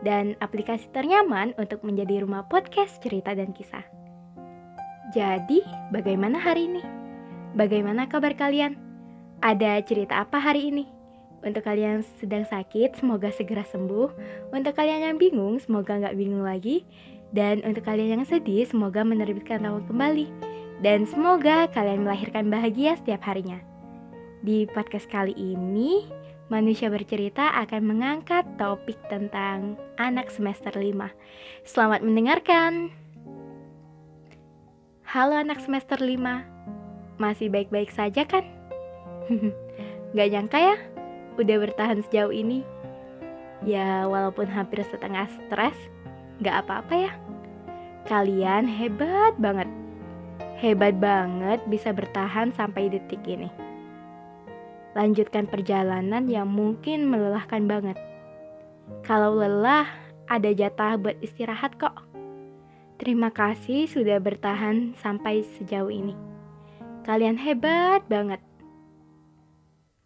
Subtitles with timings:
[0.00, 3.84] dan aplikasi ternyaman untuk menjadi rumah podcast cerita dan kisah.
[5.10, 6.82] Jadi, bagaimana hari ini?
[7.58, 8.78] Bagaimana kabar kalian?
[9.42, 10.84] Ada cerita apa hari ini?
[11.40, 14.08] Untuk kalian yang sedang sakit, semoga segera sembuh.
[14.52, 16.84] Untuk kalian yang bingung, semoga nggak bingung lagi.
[17.32, 20.28] Dan untuk kalian yang sedih, semoga menerbitkan tawa kembali.
[20.84, 23.58] Dan semoga kalian melahirkan bahagia setiap harinya.
[24.44, 26.06] Di podcast kali ini,
[26.50, 31.06] Manusia Bercerita akan mengangkat topik tentang anak semester 5.
[31.62, 32.90] Selamat mendengarkan.
[35.06, 36.18] Halo anak semester 5.
[37.22, 38.42] Masih baik-baik saja kan?
[40.18, 40.76] Gak nyangka ya,
[41.38, 42.66] udah bertahan sejauh ini.
[43.62, 45.78] Ya, walaupun hampir setengah stres,
[46.42, 47.12] gak apa-apa ya.
[48.10, 49.70] Kalian hebat banget.
[50.58, 53.69] Hebat banget bisa bertahan sampai detik ini
[54.94, 57.98] lanjutkan perjalanan yang mungkin melelahkan banget.
[59.06, 59.86] Kalau lelah,
[60.26, 61.94] ada jatah buat istirahat kok.
[63.00, 66.12] Terima kasih sudah bertahan sampai sejauh ini.
[67.06, 68.42] Kalian hebat banget.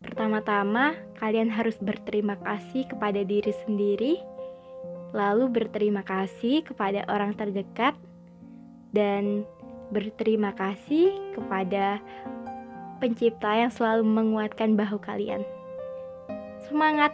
[0.05, 4.21] Pertama-tama, kalian harus berterima kasih kepada diri sendiri,
[5.17, 7.97] lalu berterima kasih kepada orang terdekat,
[8.95, 9.43] dan
[9.91, 11.99] berterima kasih kepada
[13.05, 15.45] pencipta yang selalu menguatkan bahu kalian.
[16.65, 17.13] Semangat!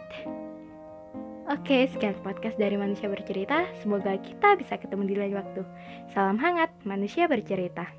[1.51, 3.67] Oke, sekian podcast dari Manusia Bercerita.
[3.83, 5.67] Semoga kita bisa ketemu di lain waktu.
[6.15, 7.91] Salam hangat, Manusia Bercerita.